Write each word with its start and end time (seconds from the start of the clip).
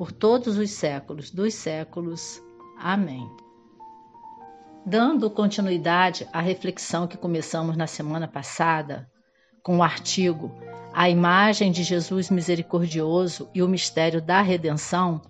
por 0.00 0.12
todos 0.12 0.56
os 0.56 0.70
séculos 0.70 1.30
dos 1.30 1.52
séculos. 1.52 2.42
Amém. 2.78 3.30
Dando 4.86 5.30
continuidade 5.30 6.26
à 6.32 6.40
reflexão 6.40 7.06
que 7.06 7.18
começamos 7.18 7.76
na 7.76 7.86
semana 7.86 8.26
passada, 8.26 9.06
com 9.62 9.76
o 9.76 9.82
artigo 9.82 10.58
A 10.94 11.10
Imagem 11.10 11.70
de 11.70 11.82
Jesus 11.82 12.30
Misericordioso 12.30 13.50
e 13.54 13.62
o 13.62 13.68
Mistério 13.68 14.22
da 14.22 14.40
Redenção, 14.40 15.20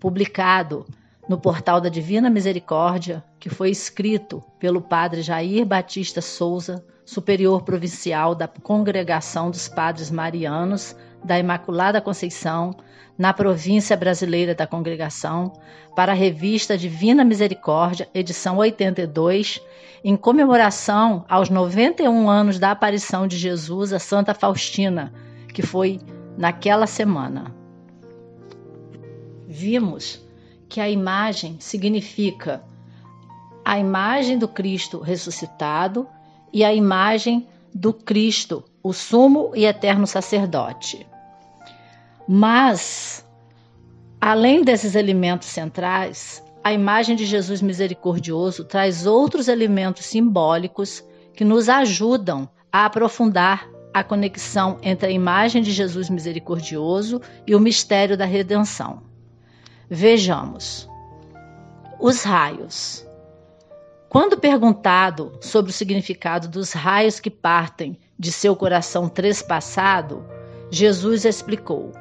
publicado 0.00 0.86
no 1.28 1.38
portal 1.38 1.80
da 1.80 1.88
Divina 1.88 2.28
Misericórdia, 2.28 3.24
que 3.40 3.48
foi 3.48 3.70
escrito 3.70 4.42
pelo 4.58 4.80
padre 4.80 5.22
Jair 5.22 5.64
Batista 5.64 6.20
Souza, 6.20 6.84
superior 7.04 7.62
provincial 7.62 8.34
da 8.34 8.48
Congregação 8.48 9.50
dos 9.50 9.68
Padres 9.68 10.10
Marianos 10.10 10.96
da 11.24 11.38
Imaculada 11.38 12.00
Conceição, 12.00 12.74
na 13.16 13.32
província 13.32 13.96
brasileira 13.96 14.54
da 14.54 14.66
Congregação, 14.66 15.52
para 15.94 16.12
a 16.12 16.14
revista 16.14 16.76
Divina 16.76 17.24
Misericórdia, 17.24 18.08
edição 18.12 18.58
82, 18.58 19.60
em 20.02 20.16
comemoração 20.16 21.24
aos 21.28 21.48
91 21.48 22.28
anos 22.28 22.58
da 22.58 22.72
aparição 22.72 23.26
de 23.26 23.38
Jesus 23.38 23.92
a 23.92 23.98
Santa 23.98 24.34
Faustina, 24.34 25.12
que 25.52 25.62
foi 25.62 26.00
naquela 26.36 26.86
semana. 26.86 27.54
Vimos 29.46 30.23
que 30.74 30.80
a 30.80 30.90
imagem 30.90 31.56
significa 31.60 32.60
a 33.64 33.78
imagem 33.78 34.36
do 34.36 34.48
Cristo 34.48 34.98
ressuscitado 34.98 36.04
e 36.52 36.64
a 36.64 36.74
imagem 36.74 37.46
do 37.72 37.92
Cristo, 37.92 38.64
o 38.82 38.92
sumo 38.92 39.52
e 39.54 39.66
eterno 39.66 40.04
sacerdote. 40.04 41.06
Mas, 42.26 43.24
além 44.20 44.64
desses 44.64 44.96
elementos 44.96 45.46
centrais, 45.46 46.42
a 46.64 46.72
imagem 46.72 47.14
de 47.14 47.24
Jesus 47.24 47.62
misericordioso 47.62 48.64
traz 48.64 49.06
outros 49.06 49.46
elementos 49.46 50.06
simbólicos 50.06 51.04
que 51.34 51.44
nos 51.44 51.68
ajudam 51.68 52.48
a 52.72 52.86
aprofundar 52.86 53.70
a 53.94 54.02
conexão 54.02 54.80
entre 54.82 55.06
a 55.06 55.12
imagem 55.12 55.62
de 55.62 55.70
Jesus 55.70 56.10
misericordioso 56.10 57.20
e 57.46 57.54
o 57.54 57.60
mistério 57.60 58.16
da 58.16 58.24
redenção. 58.24 59.13
Vejamos. 59.88 60.88
Os 62.00 62.22
raios. 62.22 63.06
Quando 64.08 64.38
perguntado 64.38 65.36
sobre 65.40 65.70
o 65.70 65.74
significado 65.74 66.48
dos 66.48 66.72
raios 66.72 67.20
que 67.20 67.30
partem 67.30 67.98
de 68.18 68.32
seu 68.32 68.56
coração 68.56 69.08
trespassado, 69.08 70.24
Jesus 70.70 71.24
explicou: 71.24 71.92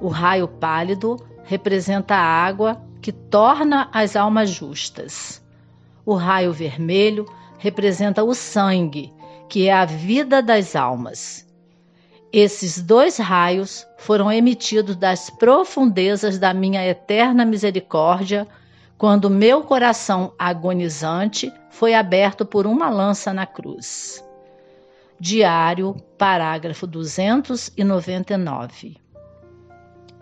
o 0.00 0.08
raio 0.08 0.46
pálido 0.46 1.16
representa 1.44 2.14
a 2.14 2.44
água 2.44 2.82
que 3.00 3.12
torna 3.12 3.88
as 3.92 4.14
almas 4.14 4.50
justas. 4.50 5.42
O 6.04 6.14
raio 6.14 6.52
vermelho 6.52 7.24
representa 7.58 8.22
o 8.22 8.34
sangue, 8.34 9.12
que 9.48 9.68
é 9.68 9.72
a 9.72 9.84
vida 9.84 10.42
das 10.42 10.76
almas. 10.76 11.46
Esses 12.32 12.80
dois 12.80 13.18
raios 13.18 13.86
foram 13.98 14.32
emitidos 14.32 14.96
das 14.96 15.28
profundezas 15.28 16.38
da 16.38 16.54
minha 16.54 16.82
eterna 16.82 17.44
misericórdia, 17.44 18.48
quando 18.96 19.28
meu 19.28 19.64
coração 19.64 20.32
agonizante 20.38 21.52
foi 21.68 21.92
aberto 21.92 22.46
por 22.46 22.66
uma 22.66 22.88
lança 22.88 23.34
na 23.34 23.44
cruz. 23.44 24.24
Diário, 25.20 25.94
parágrafo 26.16 26.86
299. 26.86 28.96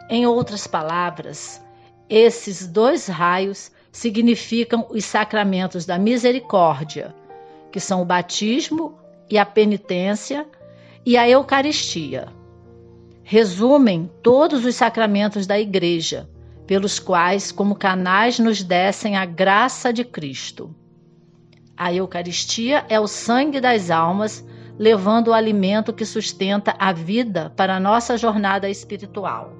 Em 0.08 0.26
outras 0.26 0.66
palavras, 0.66 1.62
esses 2.08 2.66
dois 2.66 3.06
raios 3.06 3.70
significam 3.92 4.84
os 4.90 5.04
sacramentos 5.04 5.86
da 5.86 5.96
misericórdia, 5.96 7.14
que 7.70 7.78
são 7.78 8.02
o 8.02 8.04
batismo 8.04 8.98
e 9.30 9.38
a 9.38 9.46
penitência 9.46 10.44
e 11.04 11.16
a 11.16 11.28
Eucaristia. 11.28 12.28
Resumem 13.22 14.10
todos 14.22 14.64
os 14.64 14.74
sacramentos 14.74 15.46
da 15.46 15.58
Igreja, 15.58 16.28
pelos 16.66 16.98
quais, 16.98 17.50
como 17.50 17.74
canais, 17.74 18.38
nos 18.38 18.62
descem 18.62 19.16
a 19.16 19.24
graça 19.24 19.92
de 19.92 20.04
Cristo. 20.04 20.74
A 21.76 21.92
Eucaristia 21.92 22.84
é 22.88 23.00
o 23.00 23.06
sangue 23.06 23.60
das 23.60 23.90
almas, 23.90 24.46
levando 24.78 25.28
o 25.28 25.32
alimento 25.32 25.92
que 25.92 26.04
sustenta 26.04 26.74
a 26.78 26.92
vida 26.92 27.52
para 27.56 27.76
a 27.76 27.80
nossa 27.80 28.16
jornada 28.16 28.68
espiritual. 28.68 29.52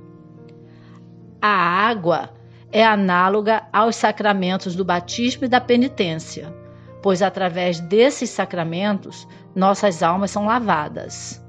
A 1.40 1.48
água 1.48 2.34
é 2.70 2.84
análoga 2.84 3.66
aos 3.72 3.96
sacramentos 3.96 4.76
do 4.76 4.84
batismo 4.84 5.44
e 5.44 5.48
da 5.48 5.60
penitência, 5.60 6.54
pois 7.02 7.22
através 7.22 7.80
desses 7.80 8.30
sacramentos 8.30 9.26
nossas 9.54 10.02
almas 10.02 10.30
são 10.30 10.46
lavadas. 10.46 11.42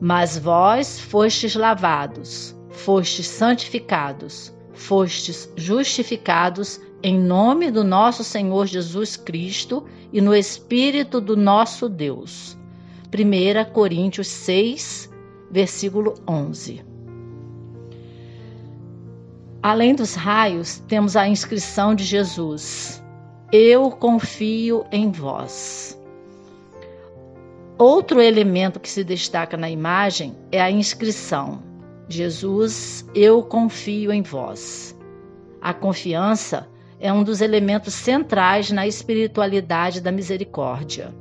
Mas 0.00 0.38
vós 0.38 1.00
fostes 1.00 1.54
lavados, 1.54 2.54
fostes 2.70 3.26
santificados, 3.26 4.52
fostes 4.72 5.50
justificados 5.56 6.80
em 7.02 7.18
nome 7.18 7.70
do 7.70 7.84
nosso 7.84 8.24
Senhor 8.24 8.66
Jesus 8.66 9.16
Cristo 9.16 9.84
e 10.12 10.20
no 10.20 10.34
Espírito 10.34 11.20
do 11.20 11.36
nosso 11.36 11.88
Deus. 11.88 12.56
1 13.12 13.72
Coríntios 13.72 14.28
6, 14.28 15.10
versículo 15.50 16.14
11. 16.28 16.84
Além 19.62 19.94
dos 19.94 20.14
raios, 20.14 20.78
temos 20.86 21.16
a 21.16 21.28
inscrição 21.28 21.94
de 21.94 22.04
Jesus: 22.04 23.02
Eu 23.52 23.92
confio 23.92 24.84
em 24.90 25.12
vós. 25.12 25.96
Outro 27.78 28.20
elemento 28.20 28.80
que 28.80 28.88
se 28.88 29.04
destaca 29.04 29.56
na 29.56 29.70
imagem 29.70 30.34
é 30.50 30.60
a 30.60 30.68
inscrição: 30.68 31.62
Jesus, 32.08 33.08
eu 33.14 33.40
confio 33.44 34.12
em 34.12 34.20
vós. 34.20 34.98
A 35.62 35.72
confiança 35.72 36.68
é 36.98 37.12
um 37.12 37.22
dos 37.22 37.40
elementos 37.40 37.94
centrais 37.94 38.72
na 38.72 38.84
espiritualidade 38.84 40.00
da 40.00 40.10
misericórdia. 40.10 41.14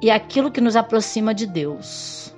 E 0.00 0.08
é 0.08 0.14
aquilo 0.14 0.50
que 0.50 0.62
nos 0.62 0.76
aproxima 0.76 1.34
de 1.34 1.46
Deus. 1.46 2.34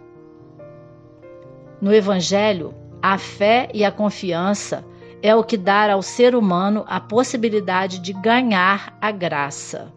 No 1.80 1.94
Evangelho, 1.94 2.74
a 3.00 3.16
fé 3.18 3.68
e 3.72 3.84
a 3.84 3.92
confiança 3.92 4.84
é 5.22 5.34
o 5.34 5.44
que 5.44 5.56
dá 5.56 5.92
ao 5.92 6.02
ser 6.02 6.34
humano 6.34 6.84
a 6.88 7.00
possibilidade 7.00 7.98
de 7.98 8.12
ganhar 8.12 8.96
a 9.00 9.10
graça. 9.10 9.92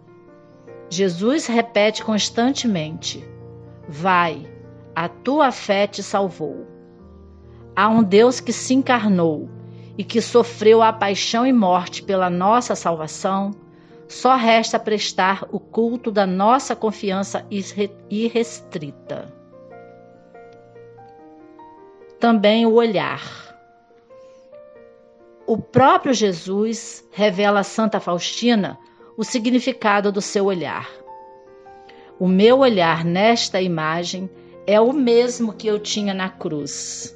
Jesus 0.89 1.47
repete 1.47 2.03
constantemente: 2.03 3.27
Vai, 3.87 4.45
a 4.95 5.07
tua 5.07 5.51
fé 5.51 5.87
te 5.87 6.03
salvou. 6.03 6.67
Há 7.75 7.89
um 7.89 8.03
Deus 8.03 8.39
que 8.39 8.53
se 8.53 8.73
encarnou 8.73 9.49
e 9.97 10.03
que 10.03 10.21
sofreu 10.21 10.81
a 10.81 10.91
paixão 10.91 11.45
e 11.45 11.53
morte 11.53 12.03
pela 12.03 12.29
nossa 12.29 12.75
salvação, 12.75 13.51
só 14.07 14.35
resta 14.35 14.77
prestar 14.77 15.47
o 15.51 15.59
culto 15.59 16.11
da 16.11 16.27
nossa 16.27 16.75
confiança 16.75 17.45
irrestrita 18.09 19.43
também 22.23 22.65
o 22.65 22.75
olhar. 22.75 23.52
O 25.45 25.57
próprio 25.57 26.13
Jesus 26.13 27.07
revela 27.11 27.59
a 27.59 27.63
Santa 27.63 27.99
Faustina 27.99 28.79
o 29.17 29.23
significado 29.23 30.11
do 30.11 30.21
seu 30.21 30.45
olhar. 30.45 30.89
O 32.19 32.27
meu 32.27 32.59
olhar 32.59 33.03
nesta 33.03 33.61
imagem 33.61 34.29
é 34.65 34.79
o 34.79 34.93
mesmo 34.93 35.53
que 35.53 35.67
eu 35.67 35.79
tinha 35.79 36.13
na 36.13 36.29
cruz. 36.29 37.13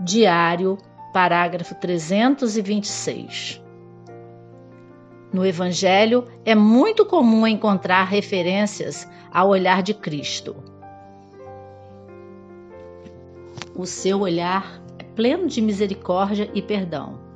Diário, 0.00 0.76
parágrafo 1.12 1.74
326. 1.76 3.62
No 5.32 5.46
Evangelho 5.46 6.26
é 6.44 6.54
muito 6.54 7.04
comum 7.04 7.46
encontrar 7.46 8.04
referências 8.04 9.08
ao 9.30 9.50
olhar 9.50 9.82
de 9.82 9.94
Cristo. 9.94 10.56
O 13.76 13.86
seu 13.86 14.20
olhar 14.20 14.82
é 14.98 15.04
pleno 15.04 15.46
de 15.46 15.60
misericórdia 15.60 16.50
e 16.52 16.60
perdão. 16.60 17.27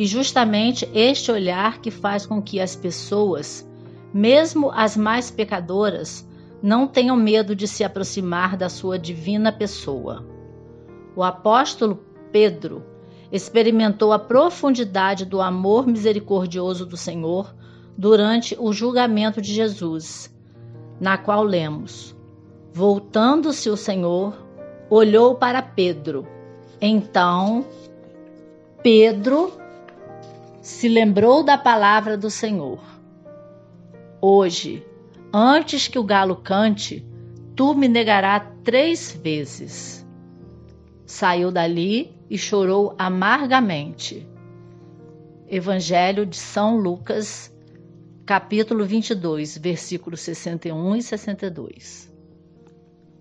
E 0.00 0.06
justamente 0.06 0.88
este 0.94 1.30
olhar 1.30 1.82
que 1.82 1.90
faz 1.90 2.24
com 2.24 2.40
que 2.40 2.58
as 2.58 2.74
pessoas, 2.74 3.70
mesmo 4.14 4.70
as 4.70 4.96
mais 4.96 5.30
pecadoras, 5.30 6.26
não 6.62 6.86
tenham 6.86 7.14
medo 7.14 7.54
de 7.54 7.68
se 7.68 7.84
aproximar 7.84 8.56
da 8.56 8.70
sua 8.70 8.98
divina 8.98 9.52
pessoa. 9.52 10.24
O 11.14 11.22
apóstolo 11.22 12.02
Pedro 12.32 12.82
experimentou 13.30 14.10
a 14.10 14.18
profundidade 14.18 15.26
do 15.26 15.38
amor 15.42 15.86
misericordioso 15.86 16.86
do 16.86 16.96
Senhor 16.96 17.54
durante 17.94 18.56
o 18.58 18.72
julgamento 18.72 19.38
de 19.42 19.52
Jesus, 19.52 20.34
na 20.98 21.18
qual 21.18 21.42
lemos: 21.42 22.16
Voltando-se 22.72 23.68
o 23.68 23.76
Senhor, 23.76 24.32
olhou 24.88 25.34
para 25.34 25.60
Pedro. 25.60 26.26
Então, 26.80 27.66
Pedro 28.82 29.59
se 30.60 30.88
lembrou 30.88 31.42
da 31.42 31.56
palavra 31.56 32.16
do 32.18 32.30
Senhor. 32.30 32.80
Hoje, 34.20 34.84
antes 35.32 35.88
que 35.88 35.98
o 35.98 36.04
galo 36.04 36.36
cante, 36.36 37.06
tu 37.56 37.74
me 37.74 37.88
negarás 37.88 38.42
três 38.62 39.10
vezes. 39.10 40.06
Saiu 41.06 41.50
dali 41.50 42.14
e 42.28 42.36
chorou 42.36 42.94
amargamente. 42.98 44.28
Evangelho 45.48 46.26
de 46.26 46.36
São 46.36 46.76
Lucas, 46.76 47.52
capítulo 48.26 48.84
22, 48.84 49.56
versículos 49.56 50.20
61 50.20 50.96
e 50.96 51.02
62. 51.02 52.14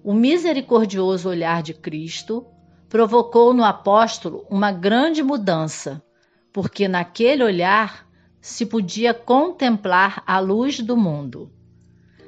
O 0.04 0.14
misericordioso 0.14 1.30
olhar 1.30 1.64
de 1.64 1.74
Cristo 1.74 2.46
provocou 2.90 3.54
no 3.54 3.64
apóstolo 3.64 4.46
uma 4.50 4.72
grande 4.72 5.24
mudança, 5.24 6.04
porque 6.52 6.88
naquele 6.88 7.44
olhar 7.44 8.08
se 8.42 8.66
podia 8.66 9.14
contemplar 9.14 10.24
a 10.26 10.40
luz 10.40 10.80
do 10.80 10.96
mundo. 10.96 11.52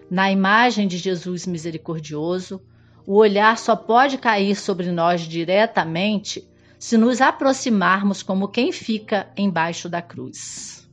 Na 0.10 0.32
imagem 0.32 0.88
de 0.88 0.98
Jesus 0.98 1.48
misericordioso, 1.48 2.62
o 3.06 3.16
olhar 3.16 3.58
só 3.58 3.76
pode 3.76 4.18
cair 4.18 4.56
sobre 4.56 4.92
nós 4.92 5.22
diretamente 5.22 6.48
se 6.78 6.98
nos 6.98 7.22
aproximarmos 7.22 8.24
como 8.24 8.48
quem 8.48 8.72
fica 8.72 9.32
embaixo 9.38 9.88
da 9.88 10.02
cruz. 10.02 10.90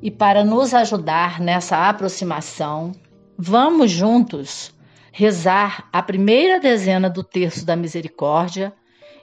E 0.00 0.10
para 0.10 0.42
nos 0.42 0.72
ajudar 0.72 1.40
nessa 1.40 1.88
aproximação, 1.88 2.92
vamos 3.36 3.90
juntos 3.90 4.72
rezar 5.12 5.88
a 5.92 6.02
primeira 6.02 6.58
dezena 6.58 7.10
do 7.10 7.22
terço 7.22 7.66
da 7.66 7.76
misericórdia 7.76 8.72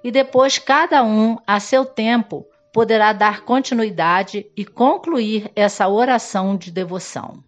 e 0.03 0.11
depois 0.11 0.57
cada 0.57 1.03
um, 1.03 1.37
a 1.45 1.59
seu 1.59 1.85
tempo, 1.85 2.45
poderá 2.71 3.13
dar 3.13 3.41
continuidade 3.41 4.51
e 4.55 4.63
concluir 4.63 5.51
essa 5.55 5.87
oração 5.87 6.55
de 6.55 6.71
devoção. 6.71 7.43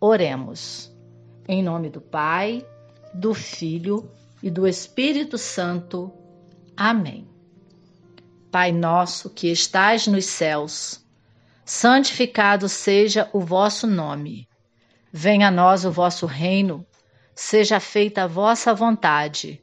Oremos. 0.00 0.90
Em 1.48 1.62
nome 1.62 1.90
do 1.90 2.00
Pai, 2.00 2.66
do 3.12 3.34
Filho 3.34 4.10
e 4.42 4.50
do 4.50 4.66
Espírito 4.66 5.38
Santo. 5.38 6.12
Amém. 6.76 7.28
Pai 8.50 8.72
nosso 8.72 9.30
que 9.30 9.50
estais 9.50 10.06
nos 10.06 10.24
céus, 10.24 11.04
santificado 11.64 12.68
seja 12.68 13.28
o 13.32 13.40
vosso 13.40 13.86
nome. 13.86 14.48
Venha 15.12 15.48
a 15.48 15.50
nós 15.50 15.84
o 15.84 15.90
vosso 15.90 16.26
reino, 16.26 16.86
seja 17.34 17.78
feita 17.80 18.24
a 18.24 18.26
vossa 18.26 18.72
vontade, 18.72 19.62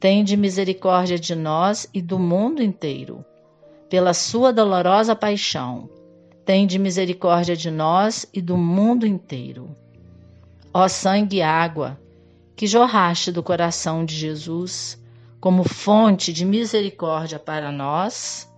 tende 0.00 0.34
misericórdia 0.34 1.18
de 1.18 1.34
nós 1.34 1.86
e 1.92 2.00
do 2.00 2.18
mundo 2.18 2.62
inteiro. 2.62 3.22
Pela 3.90 4.14
sua 4.14 4.50
dolorosa 4.50 5.14
paixão, 5.14 5.90
tende 6.42 6.78
misericórdia 6.78 7.54
de 7.54 7.70
nós 7.70 8.26
e 8.32 8.40
do 8.40 8.56
mundo 8.56 9.06
inteiro. 9.06 9.76
Ó 10.72 10.88
sangue 10.88 11.36
e 11.36 11.42
água, 11.42 12.00
que 12.56 12.66
jorraste 12.66 13.30
do 13.30 13.42
coração 13.42 14.02
de 14.02 14.16
Jesus 14.16 14.98
como 15.38 15.64
fonte 15.64 16.32
de 16.32 16.46
misericórdia 16.46 17.38
para 17.38 17.70
nós, 17.70 18.50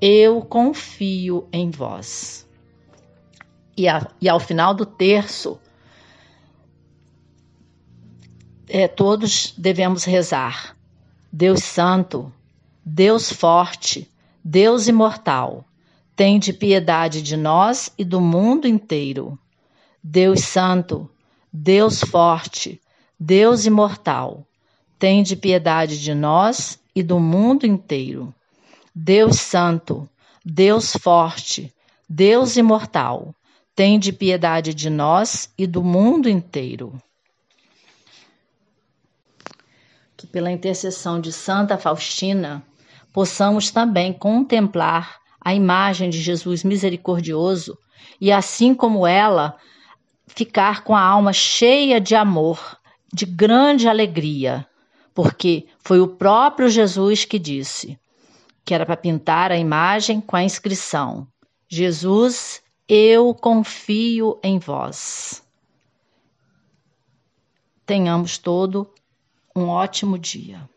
eu 0.00 0.40
confio 0.42 1.48
em 1.52 1.70
vós. 1.70 2.48
E, 3.76 3.88
a, 3.88 4.08
e 4.20 4.28
ao 4.28 4.38
final 4.38 4.74
do 4.74 4.86
terço, 4.86 5.58
é, 8.68 8.86
todos 8.86 9.54
devemos 9.56 10.04
rezar. 10.04 10.76
Deus 11.32 11.62
Santo, 11.62 12.32
Deus 12.84 13.32
Forte, 13.32 14.10
Deus 14.44 14.88
Imortal, 14.88 15.64
tende 16.16 16.52
piedade 16.52 17.22
de 17.22 17.36
nós 17.36 17.90
e 17.98 18.04
do 18.04 18.20
mundo 18.20 18.66
inteiro. 18.66 19.38
Deus 20.02 20.40
Santo, 20.40 21.08
Deus 21.52 22.00
Forte, 22.00 22.80
Deus 23.18 23.66
Imortal, 23.66 24.46
tende 24.98 25.36
piedade 25.36 26.00
de 26.00 26.14
nós 26.14 26.78
e 26.94 27.02
do 27.02 27.20
mundo 27.20 27.66
inteiro. 27.66 28.34
Deus 28.94 29.40
Santo, 29.40 30.08
Deus 30.44 30.92
Forte, 30.92 31.72
Deus 32.08 32.56
Imortal, 32.56 33.34
tende 33.74 34.12
piedade 34.12 34.74
de 34.74 34.90
nós 34.90 35.52
e 35.56 35.66
do 35.66 35.82
mundo 35.84 36.28
inteiro. 36.28 37.00
Que 40.18 40.26
pela 40.26 40.50
intercessão 40.50 41.18
de 41.18 41.32
Santa 41.32 41.78
Faustina 41.78 42.62
possamos 43.12 43.70
também 43.70 44.12
contemplar 44.12 45.18
a 45.40 45.54
imagem 45.54 46.10
de 46.10 46.20
Jesus 46.20 46.62
misericordioso 46.62 47.78
e, 48.20 48.30
assim 48.30 48.74
como 48.74 49.06
ela, 49.06 49.56
ficar 50.26 50.82
com 50.82 50.94
a 50.94 51.00
alma 51.00 51.32
cheia 51.32 52.00
de 52.00 52.14
amor, 52.14 52.78
de 53.12 53.24
grande 53.24 53.88
alegria, 53.88 54.66
porque 55.14 55.66
foi 55.78 56.00
o 56.00 56.08
próprio 56.08 56.68
Jesus 56.68 57.24
que 57.24 57.38
disse: 57.38 57.98
que 58.64 58.74
era 58.74 58.84
para 58.84 58.96
pintar 58.96 59.50
a 59.50 59.56
imagem 59.56 60.20
com 60.20 60.36
a 60.36 60.42
inscrição: 60.42 61.26
Jesus, 61.68 62.60
eu 62.88 63.34
confio 63.34 64.38
em 64.42 64.58
vós. 64.58 65.42
Tenhamos 67.86 68.36
todo 68.36 68.92
um 69.58 69.68
ótimo 69.68 70.18
dia. 70.18 70.68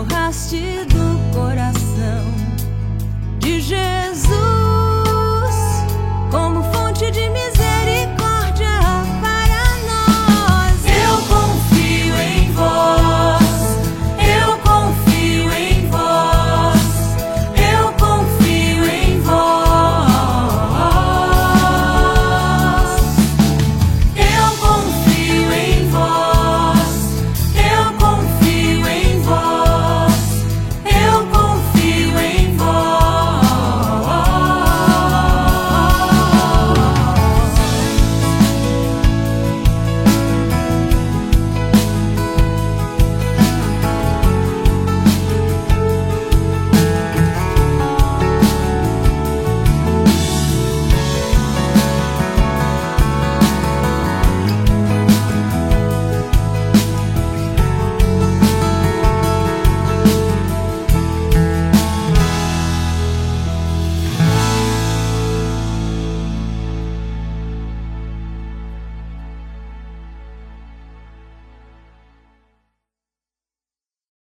Sangue 0.00 0.69